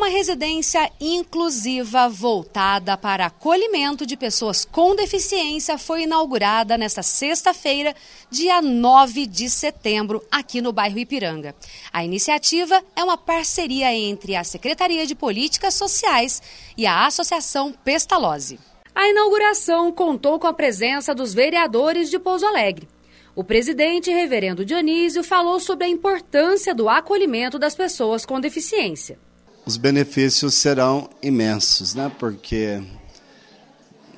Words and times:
Uma 0.00 0.08
residência 0.08 0.90
inclusiva 0.98 2.08
voltada 2.08 2.96
para 2.96 3.26
acolhimento 3.26 4.06
de 4.06 4.16
pessoas 4.16 4.64
com 4.64 4.96
deficiência 4.96 5.76
foi 5.76 6.04
inaugurada 6.04 6.78
nesta 6.78 7.02
sexta-feira, 7.02 7.94
dia 8.30 8.62
9 8.62 9.26
de 9.26 9.50
setembro, 9.50 10.24
aqui 10.32 10.62
no 10.62 10.72
bairro 10.72 10.98
Ipiranga. 10.98 11.54
A 11.92 12.02
iniciativa 12.02 12.82
é 12.96 13.04
uma 13.04 13.18
parceria 13.18 13.94
entre 13.94 14.36
a 14.36 14.42
Secretaria 14.42 15.06
de 15.06 15.14
Políticas 15.14 15.74
Sociais 15.74 16.42
e 16.78 16.86
a 16.86 17.04
Associação 17.04 17.70
Pestalozzi. 17.70 18.58
A 18.94 19.06
inauguração 19.06 19.92
contou 19.92 20.38
com 20.38 20.46
a 20.46 20.54
presença 20.54 21.14
dos 21.14 21.34
vereadores 21.34 22.08
de 22.08 22.18
Pouso 22.18 22.46
Alegre. 22.46 22.88
O 23.36 23.44
presidente, 23.44 24.10
reverendo 24.10 24.64
Dionísio, 24.64 25.22
falou 25.22 25.60
sobre 25.60 25.84
a 25.84 25.90
importância 25.90 26.74
do 26.74 26.88
acolhimento 26.88 27.58
das 27.58 27.74
pessoas 27.74 28.24
com 28.24 28.40
deficiência. 28.40 29.18
Os 29.66 29.76
benefícios 29.76 30.54
serão 30.54 31.08
imensos, 31.22 31.94
né? 31.94 32.10
Porque 32.18 32.82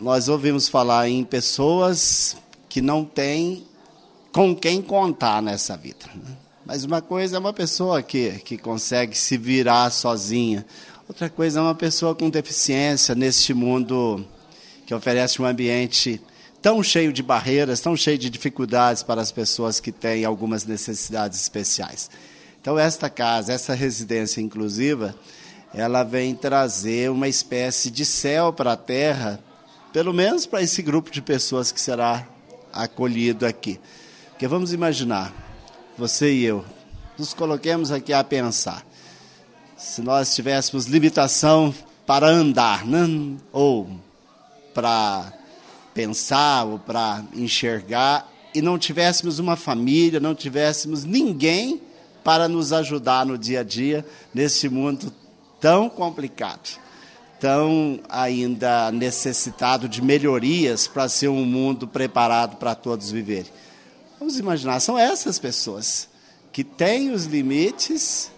nós 0.00 0.28
ouvimos 0.28 0.68
falar 0.68 1.08
em 1.08 1.24
pessoas 1.24 2.36
que 2.68 2.80
não 2.80 3.04
têm 3.04 3.64
com 4.32 4.56
quem 4.56 4.80
contar 4.80 5.42
nessa 5.42 5.76
vida. 5.76 6.06
Né? 6.14 6.36
Mas 6.64 6.84
uma 6.84 7.02
coisa 7.02 7.36
é 7.36 7.38
uma 7.38 7.52
pessoa 7.52 8.02
que, 8.02 8.32
que 8.44 8.56
consegue 8.56 9.16
se 9.16 9.36
virar 9.36 9.90
sozinha, 9.90 10.64
outra 11.08 11.28
coisa 11.28 11.58
é 11.58 11.62
uma 11.62 11.74
pessoa 11.74 12.14
com 12.14 12.30
deficiência 12.30 13.14
neste 13.14 13.52
mundo 13.52 14.24
que 14.86 14.94
oferece 14.94 15.42
um 15.42 15.44
ambiente 15.44 16.20
tão 16.62 16.82
cheio 16.82 17.12
de 17.12 17.22
barreiras, 17.22 17.80
tão 17.80 17.96
cheio 17.96 18.16
de 18.16 18.30
dificuldades 18.30 19.02
para 19.02 19.20
as 19.20 19.32
pessoas 19.32 19.80
que 19.80 19.90
têm 19.90 20.24
algumas 20.24 20.64
necessidades 20.64 21.40
especiais. 21.40 22.08
Então, 22.62 22.78
esta 22.78 23.10
casa, 23.10 23.52
essa 23.52 23.74
residência 23.74 24.40
inclusiva, 24.40 25.16
ela 25.74 26.04
vem 26.04 26.32
trazer 26.32 27.10
uma 27.10 27.26
espécie 27.26 27.90
de 27.90 28.04
céu 28.04 28.52
para 28.52 28.74
a 28.74 28.76
terra, 28.76 29.40
pelo 29.92 30.14
menos 30.14 30.46
para 30.46 30.62
esse 30.62 30.80
grupo 30.80 31.10
de 31.10 31.20
pessoas 31.20 31.72
que 31.72 31.80
será 31.80 32.24
acolhido 32.72 33.44
aqui. 33.44 33.80
Porque 34.28 34.46
vamos 34.46 34.72
imaginar, 34.72 35.34
você 35.98 36.32
e 36.32 36.44
eu, 36.44 36.64
nos 37.18 37.34
coloquemos 37.34 37.90
aqui 37.90 38.12
a 38.12 38.22
pensar. 38.22 38.86
Se 39.76 40.00
nós 40.00 40.32
tivéssemos 40.32 40.86
limitação 40.86 41.74
para 42.06 42.28
andar, 42.28 42.86
né? 42.86 43.36
ou 43.50 43.90
para 44.72 45.32
pensar 45.92 46.62
ou 46.62 46.78
para 46.78 47.24
enxergar 47.34 48.32
e 48.54 48.62
não 48.62 48.78
tivéssemos 48.78 49.40
uma 49.40 49.56
família, 49.56 50.20
não 50.20 50.32
tivéssemos 50.32 51.02
ninguém 51.02 51.90
para 52.22 52.48
nos 52.48 52.72
ajudar 52.72 53.26
no 53.26 53.36
dia 53.36 53.60
a 53.60 53.62
dia 53.64 54.04
nesse 54.32 54.68
mundo 54.68 55.12
tão 55.60 55.88
complicado, 55.88 56.78
tão 57.40 58.00
ainda 58.08 58.90
necessitado 58.92 59.88
de 59.88 60.02
melhorias 60.02 60.86
para 60.86 61.08
ser 61.08 61.28
um 61.28 61.44
mundo 61.44 61.86
preparado 61.86 62.56
para 62.56 62.74
todos 62.74 63.10
viverem. 63.10 63.50
Vamos 64.18 64.38
imaginar, 64.38 64.80
são 64.80 64.98
essas 64.98 65.38
pessoas 65.38 66.08
que 66.52 66.62
têm 66.62 67.10
os 67.10 67.24
limites 67.24 68.30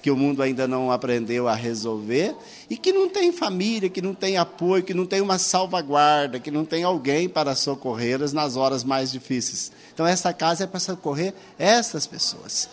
que 0.00 0.10
o 0.10 0.16
mundo 0.16 0.42
ainda 0.42 0.68
não 0.68 0.90
aprendeu 0.90 1.48
a 1.48 1.54
resolver 1.54 2.34
e 2.70 2.76
que 2.76 2.92
não 2.92 3.08
tem 3.08 3.32
família, 3.32 3.88
que 3.88 4.00
não 4.00 4.14
tem 4.14 4.36
apoio, 4.36 4.82
que 4.82 4.94
não 4.94 5.04
tem 5.04 5.20
uma 5.20 5.38
salvaguarda, 5.38 6.38
que 6.38 6.50
não 6.50 6.64
tem 6.64 6.84
alguém 6.84 7.28
para 7.28 7.54
socorrê-las 7.54 8.32
nas 8.32 8.56
horas 8.56 8.84
mais 8.84 9.10
difíceis. 9.10 9.72
Então, 9.92 10.06
essa 10.06 10.32
casa 10.32 10.64
é 10.64 10.66
para 10.66 10.80
socorrer 10.80 11.34
essas 11.58 12.06
pessoas, 12.06 12.68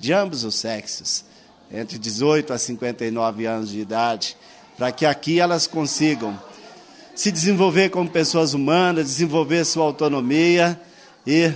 de 0.00 0.12
ambos 0.12 0.42
os 0.42 0.54
sexos, 0.56 1.24
entre 1.70 1.98
18 1.98 2.52
a 2.52 2.58
59 2.58 3.46
anos 3.46 3.70
de 3.70 3.78
idade, 3.78 4.36
para 4.76 4.90
que 4.90 5.06
aqui 5.06 5.38
elas 5.38 5.66
consigam 5.66 6.40
se 7.14 7.30
desenvolver 7.30 7.90
como 7.90 8.08
pessoas 8.08 8.54
humanas, 8.54 9.04
desenvolver 9.04 9.64
sua 9.66 9.84
autonomia 9.84 10.80
e 11.26 11.52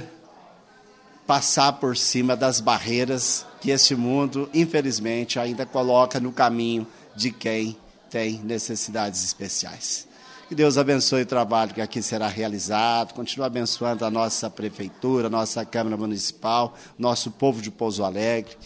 passar 1.26 1.72
por 1.72 1.96
cima 1.96 2.36
das 2.36 2.60
barreiras 2.60 3.46
que 3.62 3.70
este 3.70 3.96
mundo, 3.96 4.50
infelizmente, 4.52 5.38
ainda 5.38 5.64
coloca 5.64 6.20
no 6.20 6.30
caminho 6.32 6.86
de 7.16 7.30
quem 7.30 7.76
tem 8.10 8.40
necessidades 8.44 9.24
especiais. 9.24 10.06
Que 10.54 10.58
Deus 10.58 10.78
abençoe 10.78 11.22
o 11.22 11.26
trabalho 11.26 11.74
que 11.74 11.80
aqui 11.80 12.00
será 12.00 12.28
realizado, 12.28 13.12
continue 13.12 13.44
abençoando 13.44 14.04
a 14.04 14.10
nossa 14.10 14.48
prefeitura, 14.48 15.26
a 15.26 15.30
nossa 15.30 15.64
Câmara 15.64 15.96
Municipal, 15.96 16.76
nosso 16.96 17.32
povo 17.32 17.60
de 17.60 17.72
Pouso 17.72 18.04
Alegre, 18.04 18.56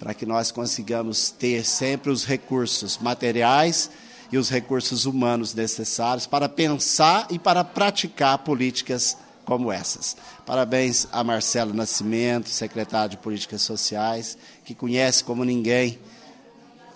para 0.00 0.14
que 0.14 0.26
nós 0.26 0.50
consigamos 0.50 1.30
ter 1.30 1.64
sempre 1.64 2.10
os 2.10 2.24
recursos 2.24 2.98
materiais 2.98 3.88
e 4.32 4.36
os 4.36 4.50
recursos 4.50 5.06
humanos 5.06 5.54
necessários 5.54 6.26
para 6.26 6.48
pensar 6.48 7.28
e 7.30 7.38
para 7.38 7.62
praticar 7.62 8.38
políticas 8.38 9.16
como 9.44 9.70
essas. 9.70 10.16
Parabéns 10.44 11.06
a 11.12 11.22
Marcelo 11.22 11.72
Nascimento, 11.72 12.48
secretário 12.48 13.10
de 13.10 13.18
Políticas 13.18 13.62
Sociais, 13.62 14.36
que 14.64 14.74
conhece 14.74 15.22
como 15.22 15.44
ninguém 15.44 16.00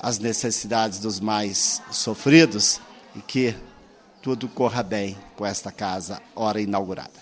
as 0.00 0.19
necessidades 0.19 0.98
dos 0.98 1.20
mais 1.20 1.81
sofridos 1.92 2.81
e 3.15 3.20
que 3.20 3.54
tudo 4.26 4.48
corra 4.48 4.82
bem 4.82 5.16
com 5.37 5.47
esta 5.47 5.70
casa, 5.70 6.20
hora 6.34 6.60
inaugurada. 6.60 7.12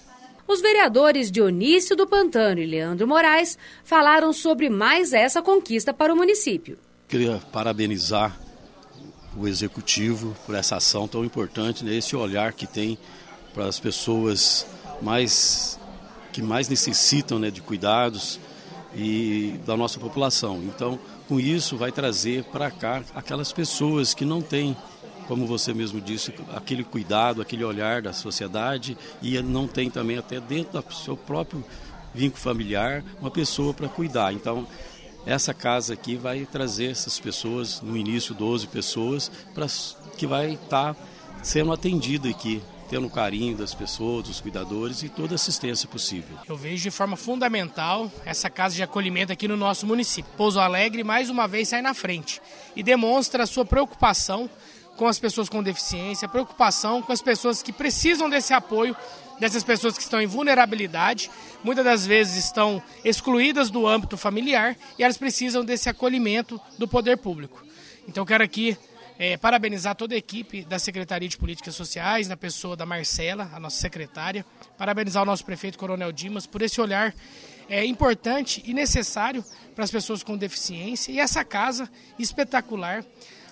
Os 0.49 0.63
vereadores 0.63 1.31
Dionísio 1.31 1.95
do 1.95 2.07
Pantano 2.07 2.61
e 2.61 2.65
Leandro 2.65 3.07
Moraes 3.07 3.59
falaram 3.85 4.33
sobre 4.33 4.71
mais 4.71 5.13
essa 5.13 5.43
conquista 5.43 5.93
para 5.93 6.15
o 6.15 6.17
município. 6.17 6.79
Queria 7.07 7.43
parabenizar 7.53 8.35
o 9.37 9.47
executivo 9.47 10.35
por 10.47 10.55
essa 10.55 10.77
ação 10.77 11.07
tão 11.07 11.23
importante, 11.27 11.85
né? 11.85 11.95
esse 11.95 12.17
olhar 12.17 12.55
que 12.55 12.67
tem 12.67 12.97
para 13.53 13.67
as 13.67 13.79
pessoas 13.79 14.67
mais 15.03 15.79
que 16.33 16.41
mais 16.41 16.71
necessitam 16.71 17.39
né, 17.39 17.51
de 17.51 17.61
cuidados 17.61 18.41
e 18.97 19.61
da 19.67 19.77
nossa 19.77 20.01
população. 20.01 20.63
Então, 20.65 20.99
com 21.29 21.39
isso, 21.39 21.77
vai 21.77 21.93
trazer 21.93 22.45
para 22.45 22.71
cá 22.71 23.03
aquelas 23.15 23.53
pessoas 23.53 24.15
que 24.15 24.25
não 24.25 24.41
têm, 24.41 24.75
como 25.27 25.47
você 25.47 25.73
mesmo 25.73 26.01
disse, 26.01 26.33
aquele 26.55 26.85
cuidado, 26.85 27.41
aquele 27.41 27.65
olhar 27.65 28.03
da 28.03 28.13
sociedade 28.13 28.97
e 29.23 29.41
não 29.43 29.67
tem 29.67 29.91
também 29.91 30.19
até 30.19 30.41
dentro 30.41 30.83
do 30.83 30.95
seu 30.95 31.17
próprio 31.17 31.65
vínculo 32.15 32.43
familiar 32.43 33.05
uma 33.21 33.31
pessoa 33.31 33.75
para 33.75 33.89
cuidar. 33.89 34.33
Então, 34.33 34.67
essa 35.27 35.55
casa 35.55 35.95
aqui 35.95 36.17
vai 36.17 36.45
trazer 36.45 36.91
essas 36.91 37.19
pessoas, 37.19 37.81
no 37.81 37.97
início 37.97 38.35
12 38.35 38.67
pessoas, 38.69 39.31
para 39.55 39.67
que 40.17 40.27
vai 40.27 40.53
estar 40.53 40.95
tá 40.95 41.01
sendo 41.43 41.73
atendida 41.73 42.29
aqui 42.29 42.63
tendo 42.89 43.07
o 43.07 43.11
carinho 43.11 43.57
das 43.57 43.75
pessoas, 43.75 44.25
dos 44.25 44.41
cuidadores 44.41 45.03
e 45.03 45.09
toda 45.09 45.35
a 45.35 45.37
assistência 45.37 45.89
possível. 45.89 46.37
Eu 46.49 46.57
vejo 46.57 46.83
de 46.83 46.91
forma 46.91 47.17
fundamental 47.17 48.13
essa 48.25 48.51
casa 48.51 48.75
de 48.75 48.83
acolhimento 48.83 49.33
aqui 49.33 49.49
no 49.49 49.57
nosso 49.57 49.87
município. 49.87 50.31
Pouso 50.37 50.61
Alegre, 50.61 51.03
mais 51.03 51.31
uma 51.31 51.49
vez, 51.49 51.69
sai 51.69 51.83
na 51.83 51.95
frente 51.95 52.41
e 52.77 52.83
demonstra 52.83 53.43
a 53.43 53.47
sua 53.47 53.65
preocupação 53.65 54.49
com 54.97 55.07
as 55.07 55.19
pessoas 55.19 55.49
com 55.49 55.63
deficiência, 55.63 56.29
preocupação 56.29 57.03
com 57.03 57.13
as 57.13 57.23
pessoas 57.23 57.63
que 57.63 57.73
precisam 57.73 58.29
desse 58.29 58.53
apoio, 58.53 58.97
dessas 59.39 59.65
pessoas 59.65 59.97
que 59.97 60.03
estão 60.03 60.21
em 60.21 60.27
vulnerabilidade, 60.27 61.31
muitas 61.63 61.85
das 61.85 62.07
vezes 62.07 62.45
estão 62.45 62.83
excluídas 63.05 63.71
do 63.71 63.87
âmbito 63.87 64.17
familiar 64.17 64.77
e 64.99 65.03
elas 65.03 65.19
precisam 65.19 65.65
desse 65.65 65.89
acolhimento 65.89 66.61
do 66.79 66.87
poder 66.87 67.17
público. 67.17 67.65
Então, 68.07 68.25
quero 68.25 68.45
aqui 68.45 68.77
é, 69.19 69.37
parabenizar 69.37 69.95
toda 69.95 70.15
a 70.15 70.19
equipe 70.19 70.65
da 70.65 70.79
Secretaria 70.79 71.29
de 71.29 71.37
Políticas 71.37 71.75
Sociais, 71.75 72.29
na 72.29 72.37
pessoa 72.37 72.77
da 72.77 72.85
Marcela, 72.85 73.51
a 73.53 73.61
nossa 73.61 73.77
secretária. 73.81 74.45
Parabenizar 74.77 75.23
o 75.23 75.27
nosso 75.27 75.45
prefeito 75.45 75.79
Coronel 75.79 76.13
Dimas 76.13 76.47
por 76.47 76.63
esse 76.63 76.81
olhar 76.81 77.15
é, 77.69 77.85
importante 77.85 78.63
e 78.67 78.75
necessário 78.75 79.45
para 79.75 79.85
as 79.85 79.91
pessoas 79.91 80.23
com 80.23 80.37
deficiência. 80.37 81.13
E 81.13 81.21
essa 81.21 81.45
casa 81.45 81.91
espetacular, 82.19 83.05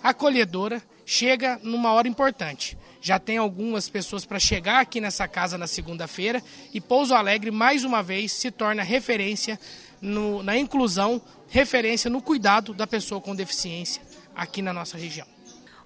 acolhedora, 0.03 0.83
chega 1.05 1.59
numa 1.63 1.93
hora 1.93 2.09
importante. 2.09 2.77
Já 3.01 3.19
tem 3.19 3.37
algumas 3.37 3.89
pessoas 3.89 4.25
para 4.25 4.39
chegar 4.39 4.81
aqui 4.81 5.01
nessa 5.01 5.27
casa 5.27 5.59
na 5.59 5.67
segunda-feira 5.67 6.43
e 6.73 6.81
Pouso 6.81 7.15
Alegre, 7.15 7.51
mais 7.51 7.85
uma 7.85 8.03
vez, 8.03 8.33
se 8.33 8.51
torna 8.51 8.83
referência 8.83 9.59
no, 10.01 10.43
na 10.43 10.57
inclusão, 10.57 11.21
referência 11.49 12.11
no 12.11 12.23
cuidado 12.23 12.73
da 12.73 12.87
pessoa 12.87 13.21
com 13.21 13.35
deficiência 13.35 14.03
aqui 14.35 14.63
na 14.63 14.73
nossa 14.73 14.97
região. 14.97 15.27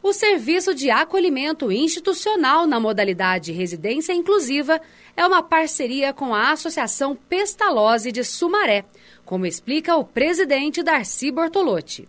O 0.03 0.13
serviço 0.13 0.75
de 0.75 0.91
acolhimento 0.91 1.73
institucional 1.73 2.67
na 2.67 2.79
modalidade 2.79 3.51
residência 3.51 4.13
inclusiva 4.13 4.81
é 5.17 5.27
uma 5.27 5.43
parceria 5.43 6.13
com 6.13 6.35
a 6.35 6.53
Associação 6.53 7.17
Pestalozzi 7.17 8.13
de 8.13 8.23
Sumaré, 8.23 8.85
como 9.25 9.47
explica 9.47 9.97
o 9.97 10.05
presidente 10.05 10.83
Darcy 10.83 11.33
Bortolotti. 11.33 12.09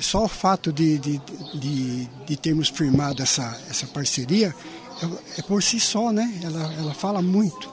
Só 0.00 0.24
o 0.24 0.28
fato 0.28 0.72
de, 0.72 0.98
de, 0.98 1.20
de, 1.54 2.08
de 2.26 2.36
termos 2.36 2.68
firmado 2.68 3.22
essa, 3.22 3.58
essa 3.70 3.86
parceria 3.86 4.54
é, 5.02 5.40
é, 5.40 5.42
por 5.42 5.62
si 5.62 5.78
só, 5.80 6.12
né? 6.12 6.40
Ela, 6.42 6.72
ela 6.74 6.94
fala 6.94 7.22
muito. 7.22 7.72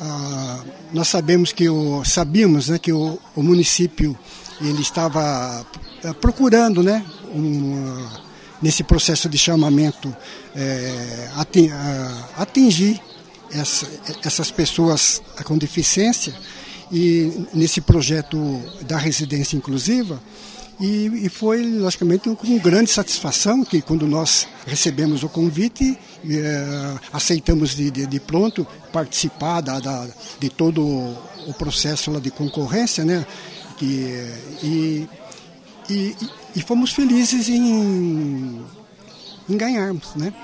Ah, 0.00 0.64
nós 0.92 1.08
sabemos 1.08 1.52
que 1.52 1.68
o, 1.68 2.04
sabíamos 2.04 2.68
né, 2.68 2.78
que 2.78 2.92
o, 2.92 3.18
o 3.36 3.42
município 3.42 4.18
ele 4.60 4.82
estava 4.82 5.64
eh, 6.02 6.12
procurando 6.14 6.82
né, 6.82 7.04
uma, 7.32 8.22
nesse 8.62 8.82
processo 8.84 9.28
de 9.28 9.36
chamamento, 9.36 10.14
é, 10.54 11.28
atingir 12.36 13.00
essa, 13.50 13.86
essas 14.24 14.50
pessoas 14.50 15.22
com 15.44 15.58
deficiência 15.58 16.34
e 16.90 17.46
nesse 17.52 17.80
projeto 17.80 18.38
da 18.82 18.96
residência 18.96 19.56
inclusiva. 19.56 20.20
E, 20.80 21.26
e, 21.26 21.28
foi, 21.28 21.62
logicamente, 21.62 22.28
com 22.34 22.58
grande 22.58 22.90
satisfação 22.90 23.64
que, 23.64 23.80
quando 23.80 24.06
nós 24.06 24.48
recebemos 24.66 25.22
o 25.22 25.28
convite, 25.28 25.96
eh, 26.28 26.94
aceitamos 27.12 27.76
de, 27.76 27.90
de, 27.92 28.06
de, 28.06 28.20
pronto 28.20 28.66
participar 28.92 29.60
da, 29.60 29.78
da, 29.78 30.08
de 30.40 30.48
todo 30.48 30.82
o 31.46 31.54
processo 31.56 32.10
lá 32.10 32.18
de 32.18 32.30
concorrência, 32.30 33.04
né? 33.04 33.24
Que, 33.78 34.32
e, 34.62 35.08
e, 35.88 36.16
e 36.56 36.62
fomos 36.62 36.92
felizes 36.92 37.48
em, 37.48 38.64
em 39.48 39.56
ganharmos, 39.56 40.14
né? 40.16 40.34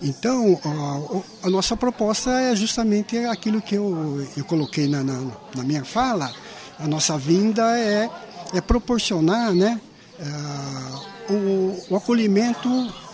Então, 0.00 0.60
a, 0.64 1.46
a, 1.46 1.50
nossa 1.50 1.76
proposta 1.76 2.30
é 2.30 2.54
justamente 2.54 3.16
aquilo 3.18 3.62
que 3.62 3.74
eu, 3.74 4.26
eu 4.36 4.44
coloquei 4.44 4.86
na, 4.86 5.02
na, 5.02 5.20
na 5.56 5.62
minha 5.64 5.84
fala. 5.84 6.32
A 6.78 6.86
nossa 6.86 7.16
vinda 7.16 7.78
é, 7.78 8.10
é 8.54 8.60
proporcionar 8.60 9.52
né, 9.52 9.80
uh, 10.18 11.32
o, 11.32 11.84
o, 11.90 11.96
acolhimento 11.96 12.68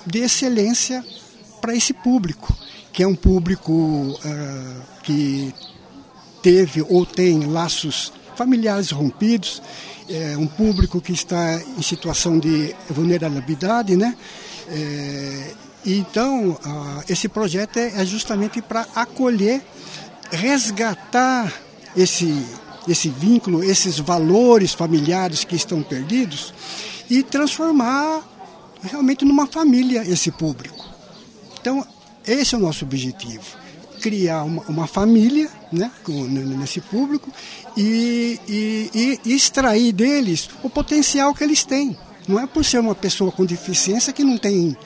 de 0.07 0.21
excelência 0.21 1.05
para 1.61 1.75
esse 1.75 1.93
público, 1.93 2.55
que 2.93 3.03
é 3.03 3.09
um 3.09 3.15
público 3.15 3.73
uh, 3.73 4.83
que 5.03 5.55
teve 6.43 6.83
ou 6.89 7.05
tem 7.05 7.47
laços 7.47 8.13
familiares 8.37 8.91
rompidos, 8.91 9.63
é 10.09 10.37
um 10.37 10.47
público 10.47 11.01
que 11.01 11.13
está 11.13 11.61
em 11.79 11.83
situação 11.83 12.39
de 12.39 12.75
vulnerabilidade, 12.89 13.97
né? 13.97 14.17
É, 14.69 15.55
então, 15.87 16.51
uh, 16.51 17.05
esse 17.09 17.29
projeto 17.29 17.79
é, 17.79 18.01
é 18.01 18.05
justamente 18.05 18.61
para 18.61 18.87
acolher, 18.95 19.63
resgatar 20.31 21.53
esse, 21.97 22.45
esse 22.89 23.09
vínculo, 23.09 23.63
esses 23.63 23.99
valores 23.99 24.73
familiares 24.73 25.45
que 25.45 25.57
estão 25.57 25.83
perdidos 25.83 26.53
e 27.09 27.23
transformar 27.23 28.23
realmente 28.83 29.25
numa 29.25 29.47
família 29.47 30.03
esse 30.03 30.31
público. 30.31 30.85
Então, 31.61 31.87
esse 32.27 32.55
é 32.55 32.59
o 32.59 32.61
nosso 32.61 32.85
objetivo. 32.85 33.59
Criar 34.01 34.45
uma, 34.45 34.63
uma 34.63 34.87
família 34.87 35.51
né, 35.71 35.91
nesse 36.59 36.81
público 36.81 37.31
e, 37.77 38.41
e, 38.49 39.21
e 39.25 39.35
extrair 39.35 39.93
deles 39.93 40.49
o 40.63 40.71
potencial 40.71 41.35
que 41.35 41.45
eles 41.45 41.65
têm. 41.65 41.97
Não 42.27 42.39
é 42.39 42.47
por 42.47 42.65
ser 42.65 42.79
uma 42.79 42.95
pessoa 42.95 43.31
com 43.31 43.45
deficiência 43.45 44.13
que 44.13 44.25
não 44.25 44.39
tem 44.39 44.77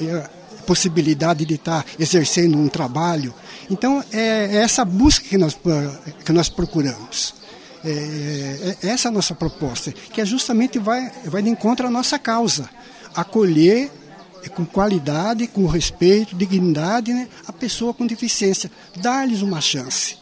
é, 0.00 0.30
possibilidade 0.64 1.44
de 1.44 1.54
estar 1.54 1.84
exercendo 1.98 2.58
um 2.58 2.68
trabalho. 2.68 3.34
Então, 3.70 4.02
é, 4.12 4.56
é 4.56 4.56
essa 4.56 4.84
busca 4.84 5.26
que 5.26 5.38
nós, 5.38 5.56
que 6.24 6.32
nós 6.32 6.48
procuramos. 6.48 7.34
É, 7.84 7.90
é, 7.90 8.76
é 8.82 8.90
essa 8.90 9.08
a 9.08 9.12
nossa 9.12 9.34
proposta, 9.34 9.92
que 9.92 10.20
é 10.20 10.24
justamente 10.24 10.78
vai, 10.78 11.12
vai 11.26 11.42
de 11.42 11.50
encontro 11.50 11.86
à 11.86 11.90
nossa 11.90 12.18
causa. 12.18 12.68
Acolher 13.14 13.90
com 14.54 14.64
qualidade, 14.64 15.46
com 15.46 15.66
respeito, 15.66 16.34
dignidade, 16.34 17.12
né, 17.12 17.28
a 17.46 17.52
pessoa 17.52 17.94
com 17.94 18.06
deficiência. 18.06 18.70
Dar-lhes 18.96 19.42
uma 19.42 19.60
chance. 19.60 20.16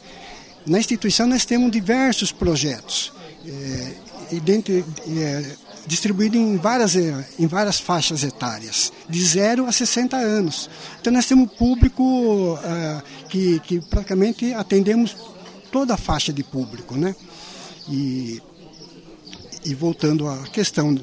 Na 0.66 0.78
instituição 0.78 1.26
nós 1.26 1.44
temos 1.44 1.70
diversos 1.70 2.30
projetos. 2.30 3.12
É, 3.46 3.92
e 4.32 4.40
dentro, 4.40 4.72
é, 4.72 5.56
distribuído 5.86 6.36
em 6.36 6.56
várias, 6.56 6.96
eh, 6.96 7.26
em 7.38 7.46
várias 7.46 7.80
faixas 7.80 8.22
etárias, 8.22 8.92
de 9.08 9.24
0 9.24 9.66
a 9.66 9.72
60 9.72 10.16
anos. 10.16 10.70
Então 11.00 11.12
nós 11.12 11.26
temos 11.26 11.52
público 11.52 12.02
uh, 12.02 13.02
que, 13.28 13.60
que 13.60 13.80
praticamente 13.80 14.52
atendemos 14.54 15.16
toda 15.70 15.94
a 15.94 15.96
faixa 15.96 16.32
de 16.32 16.44
público. 16.44 16.96
Né? 16.96 17.14
E, 17.88 18.40
e 19.64 19.74
voltando 19.74 20.28
à 20.28 20.38
questão 20.44 20.96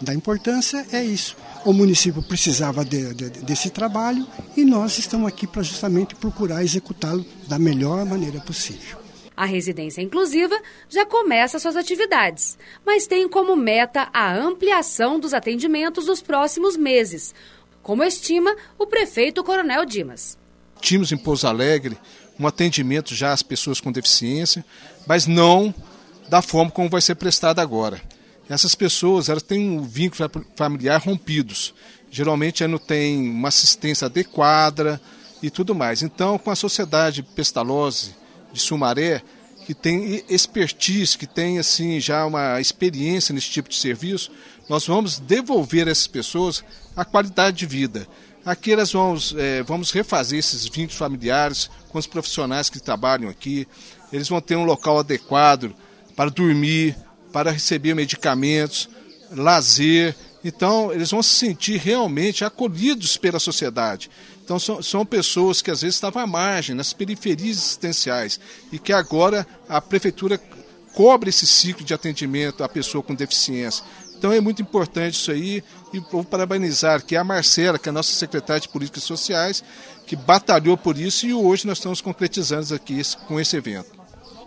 da 0.00 0.14
importância, 0.14 0.86
é 0.92 1.02
isso. 1.02 1.36
O 1.64 1.72
município 1.72 2.22
precisava 2.22 2.84
de, 2.84 3.12
de, 3.12 3.30
desse 3.42 3.68
trabalho 3.68 4.26
e 4.56 4.64
nós 4.64 4.98
estamos 4.98 5.28
aqui 5.28 5.46
para 5.46 5.62
justamente 5.62 6.14
procurar 6.14 6.64
executá-lo 6.64 7.24
da 7.48 7.58
melhor 7.58 8.04
maneira 8.06 8.40
possível. 8.40 8.99
A 9.40 9.46
residência 9.46 10.02
inclusiva 10.02 10.54
já 10.86 11.06
começa 11.06 11.58
suas 11.58 11.74
atividades, 11.74 12.58
mas 12.84 13.06
tem 13.06 13.26
como 13.26 13.56
meta 13.56 14.10
a 14.12 14.36
ampliação 14.36 15.18
dos 15.18 15.32
atendimentos 15.32 16.08
nos 16.08 16.20
próximos 16.20 16.76
meses, 16.76 17.34
como 17.82 18.04
estima 18.04 18.54
o 18.78 18.86
prefeito 18.86 19.42
Coronel 19.42 19.86
Dimas. 19.86 20.36
Tínhamos 20.78 21.10
em 21.10 21.16
Pouso 21.16 21.46
Alegre 21.46 21.96
um 22.38 22.46
atendimento 22.46 23.14
já 23.14 23.32
às 23.32 23.42
pessoas 23.42 23.80
com 23.80 23.90
deficiência, 23.90 24.62
mas 25.06 25.26
não 25.26 25.74
da 26.28 26.42
forma 26.42 26.70
como 26.70 26.90
vai 26.90 27.00
ser 27.00 27.14
prestado 27.14 27.60
agora. 27.60 27.98
Essas 28.46 28.74
pessoas 28.74 29.30
elas 29.30 29.42
têm 29.42 29.70
um 29.70 29.82
vínculo 29.82 30.30
familiar 30.54 31.00
rompidos. 31.00 31.72
Geralmente 32.10 32.66
não 32.66 32.76
tem 32.76 33.30
uma 33.30 33.48
assistência 33.48 34.04
adequada 34.04 35.00
e 35.42 35.48
tudo 35.48 35.74
mais. 35.74 36.02
Então, 36.02 36.38
com 36.38 36.50
a 36.50 36.54
sociedade 36.54 37.22
pestalose 37.22 38.19
de 38.52 38.60
Sumaré, 38.60 39.22
que 39.66 39.74
tem 39.74 40.24
expertise, 40.28 41.16
que 41.16 41.26
tem 41.26 41.58
assim 41.58 42.00
já 42.00 42.26
uma 42.26 42.60
experiência 42.60 43.32
nesse 43.32 43.50
tipo 43.50 43.68
de 43.68 43.76
serviço, 43.76 44.30
nós 44.68 44.86
vamos 44.86 45.18
devolver 45.18 45.86
a 45.86 45.90
essas 45.90 46.06
pessoas 46.06 46.64
a 46.96 47.04
qualidade 47.04 47.58
de 47.58 47.66
vida. 47.66 48.06
Aqui 48.44 48.74
nós 48.74 48.92
vamos, 48.92 49.34
é, 49.36 49.62
vamos 49.62 49.90
refazer 49.90 50.38
esses 50.38 50.64
vínculos 50.64 50.96
familiares 50.96 51.70
com 51.90 51.98
os 51.98 52.06
profissionais 52.06 52.70
que 52.70 52.80
trabalham 52.80 53.28
aqui. 53.28 53.68
Eles 54.12 54.28
vão 54.28 54.40
ter 54.40 54.56
um 54.56 54.64
local 54.64 54.98
adequado 54.98 55.74
para 56.16 56.30
dormir, 56.30 56.96
para 57.32 57.50
receber 57.50 57.94
medicamentos, 57.94 58.88
lazer. 59.30 60.16
Então, 60.42 60.90
eles 60.92 61.10
vão 61.10 61.22
se 61.22 61.30
sentir 61.30 61.78
realmente 61.78 62.44
acolhidos 62.44 63.16
pela 63.16 63.38
sociedade. 63.38 64.10
Então 64.50 64.58
são, 64.58 64.82
são 64.82 65.06
pessoas 65.06 65.62
que 65.62 65.70
às 65.70 65.82
vezes 65.82 65.94
estavam 65.94 66.20
à 66.20 66.26
margem, 66.26 66.74
nas 66.74 66.92
periferias 66.92 67.56
existenciais, 67.56 68.40
e 68.72 68.80
que 68.80 68.92
agora 68.92 69.46
a 69.68 69.80
prefeitura 69.80 70.40
cobre 70.92 71.30
esse 71.30 71.46
ciclo 71.46 71.84
de 71.84 71.94
atendimento 71.94 72.64
à 72.64 72.68
pessoa 72.68 73.00
com 73.00 73.14
deficiência. 73.14 73.84
Então 74.18 74.32
é 74.32 74.40
muito 74.40 74.60
importante 74.60 75.14
isso 75.14 75.30
aí 75.30 75.62
e 75.92 76.00
vou 76.00 76.24
parabenizar 76.24 77.04
que 77.04 77.14
a 77.14 77.22
Marcela, 77.22 77.78
que 77.78 77.88
é 77.88 77.90
a 77.90 77.92
nossa 77.92 78.12
secretária 78.12 78.60
de 78.60 78.68
Políticas 78.68 79.04
Sociais, 79.04 79.62
que 80.04 80.16
batalhou 80.16 80.76
por 80.76 80.98
isso 80.98 81.26
e 81.26 81.32
hoje 81.32 81.64
nós 81.64 81.78
estamos 81.78 82.00
concretizando 82.00 82.74
aqui 82.74 83.00
com 83.28 83.38
esse 83.38 83.56
evento. 83.56 83.99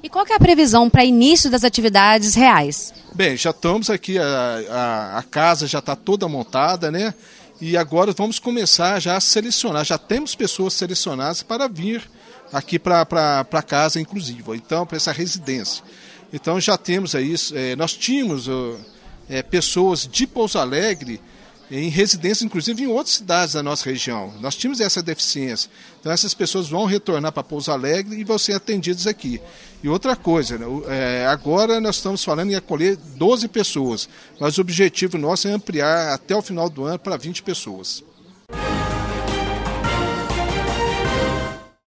E 0.03 0.09
qual 0.09 0.25
é 0.29 0.33
a 0.33 0.39
previsão 0.39 0.89
para 0.89 1.05
início 1.05 1.49
das 1.49 1.63
atividades 1.63 2.35
reais? 2.35 2.93
Bem, 3.15 3.37
já 3.37 3.51
estamos 3.51 3.89
aqui, 3.89 4.19
a, 4.19 4.25
a, 4.69 5.17
a 5.19 5.23
casa 5.23 5.65
já 5.65 5.79
está 5.79 5.95
toda 5.95 6.27
montada, 6.27 6.91
né? 6.91 7.13
E 7.61 7.77
agora 7.77 8.11
vamos 8.11 8.37
começar 8.37 8.99
já 8.99 9.15
a 9.15 9.21
selecionar, 9.21 9.85
já 9.85 9.97
temos 9.97 10.35
pessoas 10.35 10.73
selecionadas 10.73 11.41
para 11.41 11.69
vir 11.69 12.03
aqui 12.51 12.77
para 12.77 13.63
casa 13.65 14.01
inclusiva, 14.01 14.57
então 14.57 14.85
para 14.85 14.97
essa 14.97 15.13
residência. 15.13 15.81
Então 16.33 16.59
já 16.59 16.77
temos 16.77 17.15
aí, 17.15 17.33
é, 17.53 17.73
nós 17.77 17.93
tínhamos 17.93 18.47
é, 19.29 19.41
pessoas 19.41 20.05
de 20.05 20.27
Pouso 20.27 20.59
Alegre 20.59 21.21
em 21.71 21.89
residência, 21.89 22.45
inclusive 22.45 22.83
em 22.83 22.87
outras 22.87 23.15
cidades 23.15 23.53
da 23.53 23.63
nossa 23.63 23.89
região. 23.89 24.33
Nós 24.39 24.55
tínhamos 24.55 24.79
essa 24.79 25.01
deficiência. 25.01 25.69
Então 25.99 26.11
essas 26.11 26.33
pessoas 26.33 26.67
vão 26.67 26.85
retornar 26.85 27.31
para 27.31 27.43
Pouso 27.43 27.71
Alegre 27.71 28.19
e 28.19 28.23
vão 28.23 28.37
ser 28.37 28.53
atendidas 28.53 29.07
aqui. 29.07 29.41
E 29.83 29.89
outra 29.89 30.15
coisa, 30.15 30.57
né, 30.57 30.65
é, 30.87 31.27
agora 31.27 31.79
nós 31.81 31.95
estamos 31.97 32.23
falando 32.23 32.51
em 32.51 32.55
acolher 32.55 32.95
12 32.95 33.47
pessoas, 33.47 34.07
mas 34.39 34.57
o 34.57 34.61
objetivo 34.61 35.17
nosso 35.17 35.47
é 35.47 35.51
ampliar 35.51 36.13
até 36.13 36.35
o 36.35 36.41
final 36.41 36.69
do 36.69 36.85
ano 36.85 36.99
para 36.99 37.17
20 37.17 37.43
pessoas. 37.43 38.03